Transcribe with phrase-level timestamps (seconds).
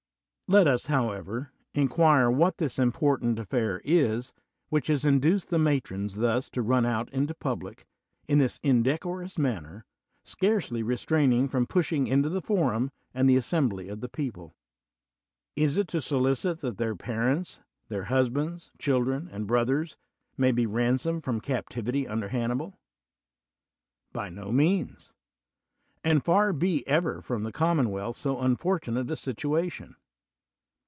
[0.51, 4.33] Let us, how ever, inquire what this important aflfair is
[4.67, 7.85] which has induced the matrons thus to run out into public
[8.27, 9.85] in this indecorous manner,
[10.25, 14.53] scarcely re straining from pushing into the forum and the assembly of the people.
[15.55, 19.95] Is it to solicit that their parents, their hus bands, children, and brothers
[20.35, 22.77] may be ransomed from captivity under Hannibal?
[24.11, 25.13] By no means:
[26.03, 29.95] and far be ever from the com monwealth so unfortunate a situation.